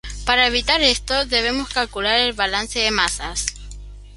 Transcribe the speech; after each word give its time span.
Para 0.25 0.47
evitar 0.47 0.81
esto, 0.81 1.25
debemos 1.27 1.69
calcular 1.69 2.19
el 2.19 2.33
balance 2.33 2.79
de 2.79 2.89
masas. 2.89 3.45